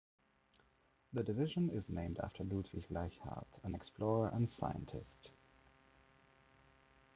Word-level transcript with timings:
The 1.13 1.21
division 1.21 1.69
is 1.69 1.91
named 1.91 2.17
after 2.23 2.43
Ludwig 2.43 2.89
Leichhardt, 2.89 3.45
an 3.61 3.75
explorer 3.75 4.29
and 4.33 4.49
scientist. 4.49 5.29